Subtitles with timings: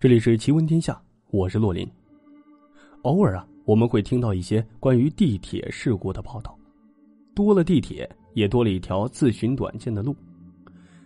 [0.00, 0.96] 这里是奇闻天下，
[1.32, 1.84] 我是洛林。
[3.02, 6.56] 偶尔啊，我们会听到一些关于地铁事故的报道。
[7.34, 10.14] 多了地铁，也多了一条自寻短见的路。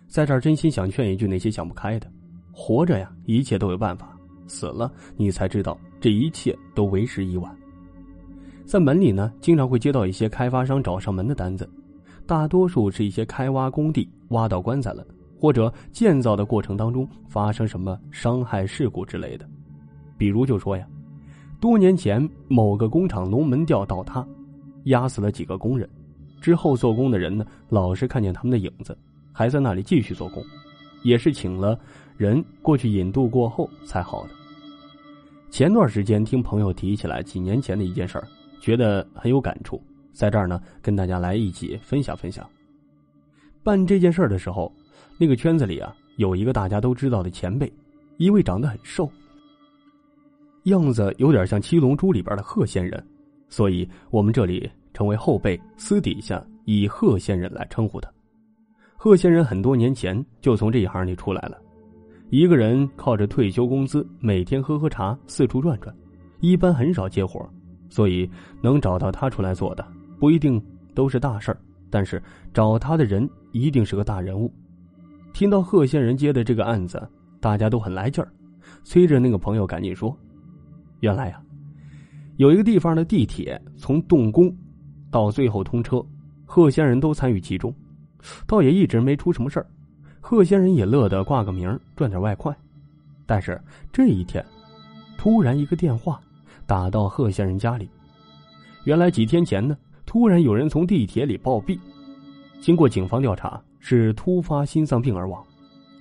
[0.07, 2.05] 在这儿，真心想劝一句那些想不开的：
[2.51, 4.05] 活着呀，一切都有办法；
[4.45, 7.51] 死了，你才知道这一切都为时已晚。
[8.63, 11.67] 在门里呢，经常会接到一些开发商找上门的单子，
[12.27, 15.03] 大多数是一些开挖工地挖到棺材了。
[15.43, 19.45] 或者建造的过程当中发生什么伤害事故之类的，
[20.17, 20.87] 比如就说呀，
[21.59, 24.25] 多年前某个工厂龙门吊倒塌，
[24.85, 25.89] 压死了几个工人，
[26.39, 28.97] 之后做工的人呢，老是看见他们的影子，
[29.33, 30.41] 还在那里继续做工，
[31.03, 31.77] 也是请了
[32.15, 34.29] 人过去引渡过后才好的。
[35.49, 38.25] 前段时间听朋友提起来几年前的一件事儿，
[38.61, 42.49] 觉得很有感触，在这儿呢跟大家来一起分享分享。
[43.61, 44.73] 办这件事儿的时候。
[45.23, 47.71] 那个圈子里啊，有一个大家都知道的前辈，
[48.17, 49.09] 一位长得很瘦，
[50.63, 53.01] 样子有点像《七龙珠》里边的鹤仙人，
[53.47, 58.11] 所以我们这里成为后辈，私底下以鹤仙人来称呼他。
[58.97, 61.57] 鹤仙人很多年前就从这一行里出来了，
[62.29, 65.95] 一个人靠着退休工资，每天喝喝茶，四处转转，
[66.41, 67.49] 一般很少接活，
[67.89, 68.29] 所以
[68.61, 69.87] 能找到他出来做的
[70.19, 70.61] 不一定
[70.93, 71.57] 都是大事儿，
[71.89, 72.21] 但是
[72.53, 74.53] 找他的人一定是个大人物。
[75.33, 77.01] 听到贺仙人接的这个案子，
[77.39, 78.31] 大家都很来劲儿，
[78.83, 80.15] 催着那个朋友赶紧说
[81.01, 81.41] ：“原来呀，
[82.37, 84.55] 有一个地方的地铁从动工
[85.09, 86.05] 到最后通车，
[86.45, 87.73] 贺仙人都参与其中，
[88.45, 89.65] 倒也一直没出什么事儿。
[90.21, 92.55] 贺仙人也乐得挂个名赚点外快。
[93.25, 93.59] 但是
[93.91, 94.45] 这一天，
[95.17, 96.21] 突然一个电话
[96.67, 97.89] 打到贺仙人家里，
[98.83, 99.75] 原来几天前呢，
[100.05, 101.79] 突然有人从地铁里暴毙，
[102.61, 105.45] 经过警方调查。”是突发心脏病而亡，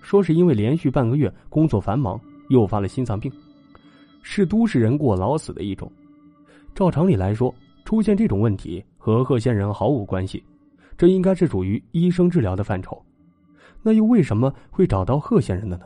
[0.03, 3.31] 说是因为连续半个月工作繁忙，诱发了心脏病，
[4.23, 5.91] 是都市人过劳死的一种。
[6.77, 7.53] 照常理来说，
[7.85, 10.41] 出现这种问题和贺仙人毫无关系，
[10.97, 12.97] 这应该是属于医生治疗的范畴。
[13.83, 15.85] 那又为什么会找到贺仙人的呢？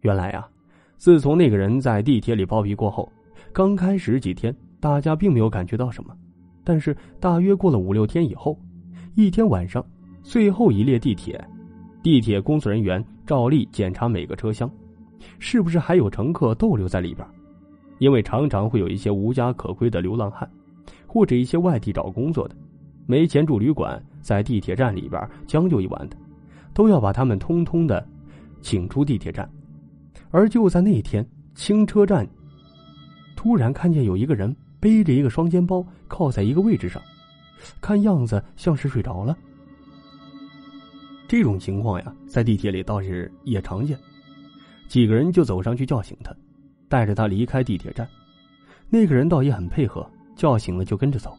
[0.00, 0.48] 原来啊，
[0.96, 3.08] 自从那个人在地铁里暴毙过后，
[3.52, 6.16] 刚开始几天大家并没有感觉到什么，
[6.64, 8.58] 但是大约过了五六天以后，
[9.14, 9.86] 一天晚上。
[10.22, 11.42] 最后一列地铁，
[12.02, 14.70] 地铁工作人员照例检查每个车厢，
[15.38, 17.26] 是不是还有乘客逗留在里边？
[17.98, 20.48] 因为常常会有一些无家可归的流浪汉，
[21.06, 22.56] 或者一些外地找工作的，
[23.06, 26.16] 没钱住旅馆，在地铁站里边将就一晚的，
[26.72, 28.04] 都要把他们通通的
[28.60, 29.48] 请出地铁站。
[30.30, 32.26] 而就在那天，清车站
[33.36, 37.02] 突然看见有一个人背着一个双肩包靠在一个位置上，
[37.80, 39.36] 看样子像是睡着了。
[41.32, 43.98] 这种情况呀，在地铁里倒是也常见。
[44.86, 46.30] 几个人就走上去叫醒他，
[46.90, 48.06] 带着他离开地铁站。
[48.90, 50.06] 那个人倒也很配合，
[50.36, 51.34] 叫醒了就跟着走。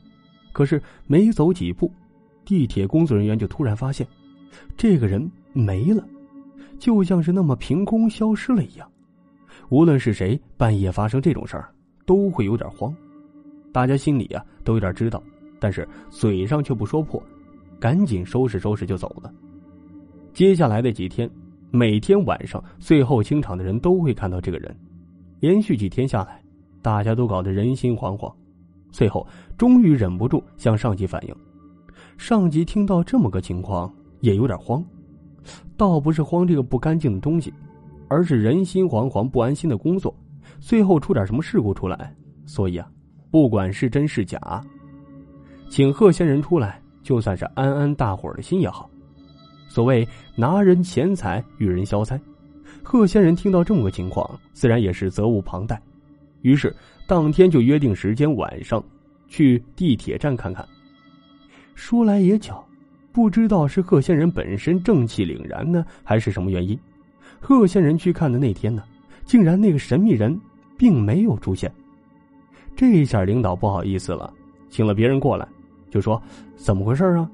[0.51, 1.91] 可是没走几步，
[2.43, 4.07] 地铁工作人员就突然发现，
[4.75, 6.03] 这个人没了，
[6.79, 8.91] 就像是那么凭空消失了一样。
[9.69, 11.71] 无论是谁半夜发生这种事儿，
[12.03, 12.91] 都会有点慌。
[13.71, 15.21] 大家心里呀都有点知道，
[15.59, 17.21] 但是嘴上却不说破，
[17.79, 19.31] 赶紧收拾收拾就走了。
[20.33, 21.29] 接下来的几天，
[21.69, 24.75] 每天晚上最后清场的人都会看到这个人。
[25.39, 26.41] 连续几天下来，
[26.81, 28.33] 大家都搞得人心惶惶。
[28.91, 29.25] 最后，
[29.57, 31.35] 终于忍不住向上级反映。
[32.17, 34.83] 上级听到这么个情况，也有点慌。
[35.77, 37.53] 倒不是慌这个不干净的东西，
[38.07, 40.15] 而是人心惶惶、不安心的工作，
[40.59, 42.11] 最后出点什么事故出来。
[42.47, 42.89] 所以啊，
[43.29, 44.39] 不管是真是假，
[45.69, 48.89] 请贺仙人出来，就算是安安大伙的心也好。
[49.67, 52.19] 所谓拿人钱财与人消灾，
[52.83, 55.81] 贺仙人听到这么个情况，自然也是责无旁贷。
[56.41, 56.75] 于是
[57.07, 58.83] 当天就约定时间晚上
[59.27, 60.67] 去地铁站看看。
[61.75, 62.63] 说来也巧，
[63.11, 66.77] 不知道是贺仙人本身正气凛然呢，还是什么原因，
[67.39, 68.83] 贺仙人去看的那天呢，
[69.25, 70.39] 竟然那个神秘人
[70.77, 71.73] 并没有出现。
[72.75, 74.31] 这下领导不好意思了，
[74.69, 75.47] 请了别人过来，
[75.89, 76.21] 就说
[76.55, 77.29] 怎么回事啊？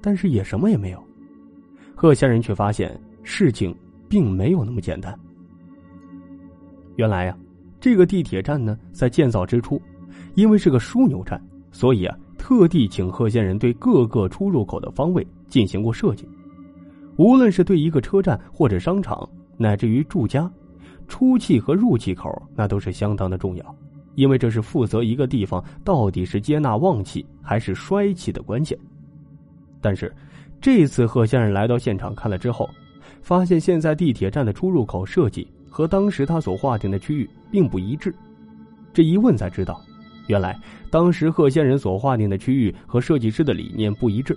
[0.00, 1.04] 但是也什么也没有。
[1.98, 3.74] 贺仙人却发现事情
[4.06, 5.18] 并没有那么简单。
[6.96, 7.34] 原来呀，
[7.80, 9.80] 这个地铁站呢，在建造之初，
[10.34, 16.28] 因为是个枢纽站，所以啊，特地请贺仙人对各个出入口的方位进行过设计。
[17.16, 19.26] 无论是对一个车站或者商场，
[19.56, 20.50] 乃至于住家，
[21.08, 23.76] 出气和入气口，那都是相当的重要，
[24.16, 28.78] 因为这是负责一个地方到底是接纳旺气还是衰气的关键。
[29.80, 30.14] 但是。
[30.60, 32.68] 这次贺先生来到现场看了之后，
[33.22, 38.14] 发现现在地铁站的出入口设计和当时他所划定的区域并不一致。
[38.92, 39.80] 这一问才知道，
[40.26, 40.58] 原来
[40.90, 44.36] 当时贺先生所划定的区域和设计师的理念不一致。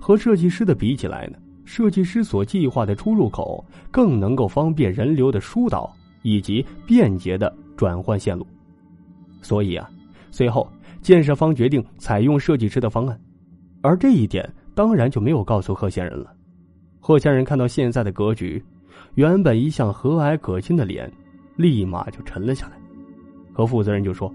[0.00, 5.92] 和设计师的比起来呢，设计师所计划的出入口更能够方便人流的疏导
[6.22, 8.46] 以及便捷的转换线路。
[9.42, 9.88] 所以啊，
[10.30, 10.66] 随后
[11.02, 13.20] 建设方决定采用设计师的方案，
[13.82, 16.32] 而这一点当然就没有告诉贺仙人了。
[17.00, 18.64] 贺仙人看到现在的格局，
[19.16, 21.12] 原本一向和蔼可亲的脸，
[21.56, 22.78] 立马就沉了下来。
[23.52, 24.32] 和负责人就说：“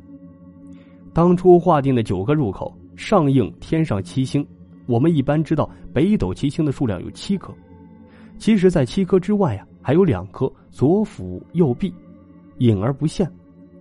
[1.16, 4.45] 当初划定的九个入口，上映天上七星。
[4.86, 7.54] 我们一般知道北斗七星的数量有七颗，
[8.38, 11.96] 其实，在七颗之外啊，还有两颗左辅右弼，
[12.57, 13.31] 隐而不现，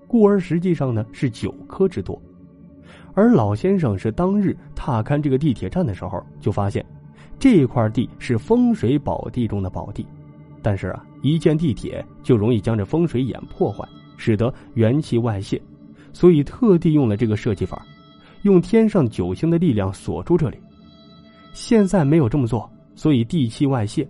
[0.07, 2.17] 故而实际上呢是九颗之多。
[3.15, 6.85] 而老先生是当日踏勘这个地铁站的时候，就发现。”
[7.39, 10.07] 这块地是风水宝地中的宝地，
[10.63, 13.85] 但是啊，一建地铁就容易将这风水眼破坏，
[14.17, 15.61] 使得元气外泄，
[16.13, 17.85] 所以特地用了这个设计法，
[18.43, 20.59] 用天上九星的力量锁住这里。
[21.53, 24.09] 现在没有这么做，所以地气外泄，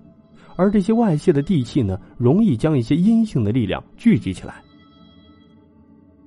[0.54, 4.56] 而这些外泄的地气呢，容易将一些阴性的力量聚集起来，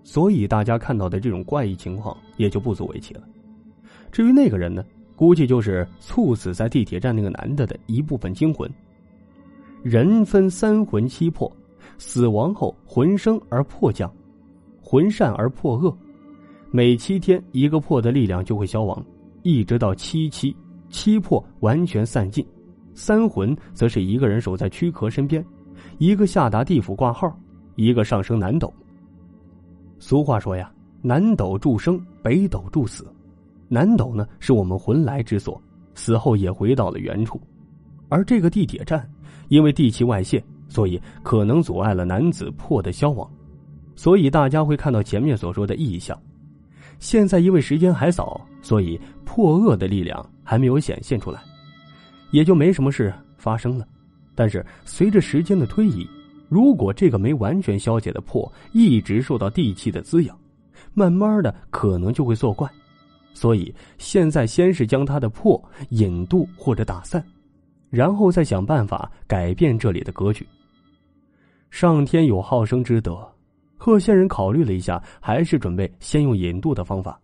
[0.06, 3.24] 所以大家看到的这种怪异情况也就不足为奇了。
[4.10, 4.82] 至于那个人呢？
[5.18, 8.70] 估计就是猝死在地铁站那个男的的一部分精魂。
[9.82, 11.50] 人分三魂七魄，
[11.98, 14.14] 死亡后魂生而魄降，
[14.82, 15.98] 魂善而魄恶，
[16.70, 19.02] 每七天一个魄的力量就会消亡，
[19.42, 20.54] 一直到七七
[20.90, 22.46] 七魄完全散尽。
[22.94, 25.44] 三魂则是一个人守在躯壳身边，
[25.98, 27.34] 一个下达地府挂号，
[27.76, 28.72] 一个上升南斗。
[30.08, 30.72] 俗话说呀，
[31.02, 33.12] 南斗助生，北斗助死。
[33.68, 35.60] 南斗呢，是我们魂来之所，
[35.96, 37.42] 死后也回到了原处。
[38.08, 39.10] 而这个地铁站，
[39.48, 43.28] 因为地气外泄，所以可能阻碍了男子魄的消亡，
[43.96, 46.16] 所以大家会看到前面所说的异象。
[47.00, 51.42] 现在因为时间还早，所以破恶的力量还没有显现出来，
[52.30, 53.88] 也就没什么事发生了。
[54.36, 56.08] 但是随着时间的推移，
[56.48, 60.38] 如果这个没完全消解的破一直受到地气的滋养，
[60.94, 62.70] 慢慢的可能就会作怪。
[63.34, 67.22] 所以现在先是将他的破引渡或者打散，
[67.90, 70.48] 然后再想办法改变这里的格局。
[71.70, 73.28] 上天有好生之德，
[73.76, 77.20] 贺仙人考虑了一下，还是准备先用引渡的方法。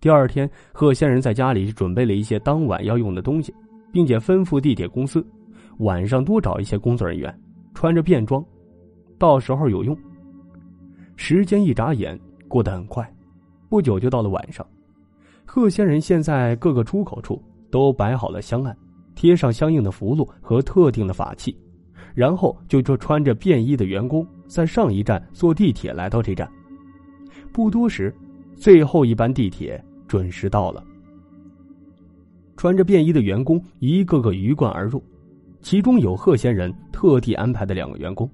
[0.00, 3.52] 第二天，贺仙人在家里准备了一些当晚要用的东西，
[3.92, 5.26] 并且吩咐地铁公司
[5.78, 7.36] 晚上多找一些工作人员，
[7.74, 8.44] 穿着便装，
[9.18, 9.96] 到时候有用。
[11.16, 13.08] 时间一眨眼过得很快，
[13.68, 14.66] 不久就到了晚上。
[15.44, 18.76] 贺仙人现在各个出口处都摆好了香案，
[19.14, 21.56] 贴上相应的符箓和特定的法器，
[22.14, 26.50] 然后就这穿着便衣的员工在上一站坐地铁来到这站。
[27.52, 28.14] 不多时，
[28.56, 30.82] 最后一班地铁准时到了。
[32.56, 35.02] 穿着便衣的员工一个个鱼贯而入，
[35.62, 38.28] 其中有贺仙人特地安排的两个员工，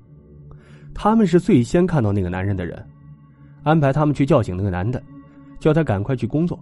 [0.94, 2.84] 他们是最先看到那个男人的人，
[3.62, 5.00] 安排他们去叫醒那个男的，
[5.60, 6.58] 叫他赶快去工作。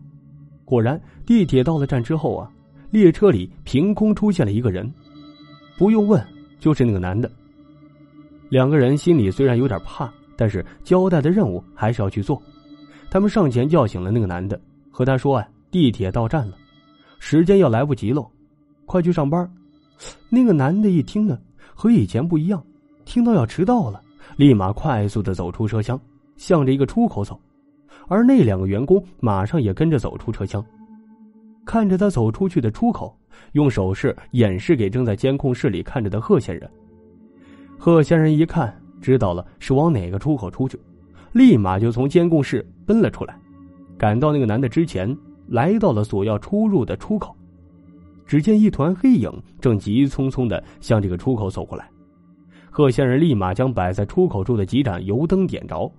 [0.65, 2.51] 果然，地铁到了站之后啊，
[2.91, 4.93] 列车里凭空出现了一个人，
[5.79, 6.23] 不用问，
[6.59, 7.31] 就是那个男的。
[8.49, 12.43] 两个人心里虽然有点怕，但是交代的任务还是要去做。
[13.09, 16.57] 他们上前叫醒了那个男的，和他说：“啊，地铁到站了，
[17.21, 18.29] 时间要来不及喽，
[18.85, 19.49] 快去上班。”
[20.29, 21.39] 那个男的一听呢，
[21.75, 22.63] 和以前不一样，
[23.05, 24.01] 听到要迟到了，
[24.37, 26.01] 立马快速的走出车厢，
[26.37, 27.39] 向着一个出口走。
[28.09, 30.65] 而那两个员工马上也跟着走出车厢，
[31.65, 33.17] 看着他走出去的出口，
[33.53, 36.69] 用手势演示给正在监控室里看着的贺先生。
[37.79, 40.79] 贺先生一看，知道了是往哪个出口出去，
[41.33, 43.39] 立马就从监控室奔了出来，
[43.99, 45.15] 赶到那个男的之前，
[45.47, 47.36] 来到了所要出入的出口。
[48.27, 49.31] 只见一团黑影
[49.61, 51.89] 正急匆匆的向这个出口走过来，
[52.71, 55.91] 贺先生立马将摆在出口处的几盏油灯点着。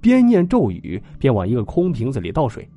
[0.00, 2.68] 边念咒语，边往一个空瓶子里倒水。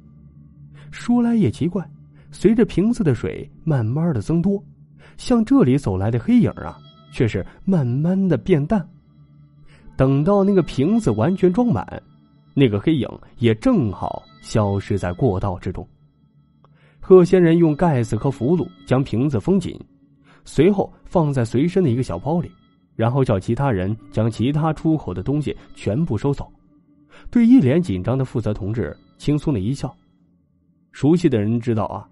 [0.89, 1.87] 说来也奇怪，
[2.31, 4.63] 随着瓶子的水慢慢的增多，
[5.15, 6.79] 向这里走来的黑影啊，
[7.11, 8.83] 却是慢慢的变淡。
[9.95, 11.85] 等到那个瓶子完全装满，
[12.55, 13.07] 那个黑影
[13.37, 15.87] 也正好消失在过道之中。
[16.99, 19.79] 贺仙人用盖子和符箓将瓶子封紧，
[20.43, 22.51] 随后放在随身的一个小包里，
[22.95, 26.51] 然后叫其他人将其他出口的东西全部收走。
[27.29, 29.95] 对一脸紧张的负责同志轻松的一笑，
[30.91, 32.07] 熟悉的人知道啊，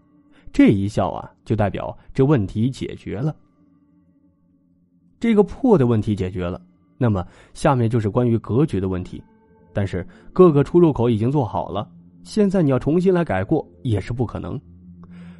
[0.51, 3.35] 这一笑啊，就代表这问题解决了。
[5.19, 6.61] 这个破的问题解决了，
[6.97, 9.23] 那么下面就是关于格局的问题，
[9.73, 11.89] 但是各个出入口已经做好了，
[12.23, 14.59] 现在你要重新来改过也是不可能。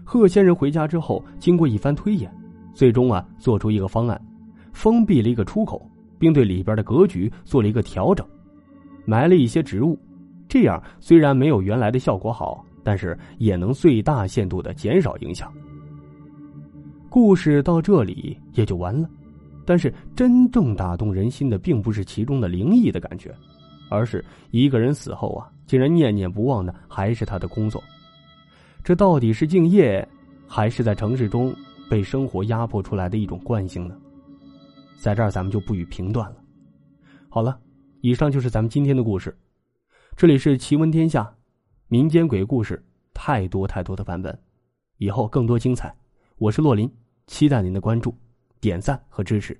[0.04, 2.32] 贺先生回家之后，经过一番推演，
[2.74, 4.20] 最终啊做出一个方案，
[4.72, 8.26] 封闭了一个出口，并对里边的格局做了一个调整，
[9.06, 9.98] 埋了一些植物，
[10.48, 15.52] 这样虽然没有原来的效果好，但是也能最大限度的减少影响。
[17.10, 19.10] 故事到这里也就完了，
[19.66, 23.34] 但是真正打动人心的，并不是其中的灵异的感觉，
[23.90, 27.82] 而是一个人死后啊，竟然念念不忘的还是他的工作。
[28.84, 30.06] 这到底是敬业，
[30.46, 31.56] 还是在城市中
[31.90, 33.98] 被生活压迫出来的一种惯性呢？
[34.98, 36.38] 在这儿咱们就不予评断了。
[37.30, 37.58] 好了，
[38.02, 39.34] 以上就是咱们今天的故事。
[40.18, 41.34] 这里是奇闻天下，
[41.88, 44.38] 民间鬼故事太多太多的版本，
[44.98, 45.96] 以后更多精彩。
[46.38, 46.92] 我是洛林，
[47.28, 48.14] 期待您的关注、
[48.60, 49.58] 点赞和支持。